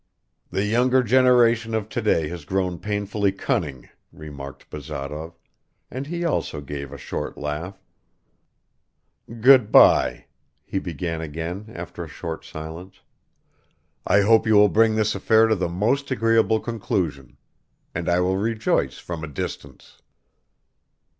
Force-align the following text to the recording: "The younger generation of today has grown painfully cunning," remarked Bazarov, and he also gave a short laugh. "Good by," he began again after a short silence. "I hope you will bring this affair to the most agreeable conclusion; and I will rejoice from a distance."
"The 0.49 0.65
younger 0.65 1.03
generation 1.03 1.75
of 1.75 1.87
today 1.87 2.27
has 2.29 2.43
grown 2.43 2.79
painfully 2.79 3.31
cunning," 3.31 3.87
remarked 4.11 4.67
Bazarov, 4.71 5.37
and 5.91 6.07
he 6.07 6.25
also 6.25 6.59
gave 6.59 6.91
a 6.91 6.97
short 6.97 7.37
laugh. 7.37 7.79
"Good 9.41 9.71
by," 9.71 10.25
he 10.65 10.79
began 10.79 11.21
again 11.21 11.65
after 11.75 12.03
a 12.03 12.07
short 12.07 12.43
silence. 12.43 13.01
"I 14.07 14.21
hope 14.21 14.47
you 14.47 14.55
will 14.55 14.69
bring 14.69 14.95
this 14.95 15.13
affair 15.13 15.45
to 15.45 15.55
the 15.55 15.69
most 15.69 16.09
agreeable 16.09 16.59
conclusion; 16.59 17.37
and 17.93 18.09
I 18.09 18.21
will 18.21 18.37
rejoice 18.37 18.97
from 18.97 19.23
a 19.23 19.27
distance." 19.27 20.01